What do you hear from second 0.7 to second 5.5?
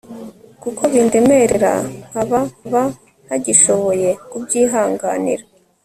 bindemerera, nkaba ntagishoboye kubyihanganira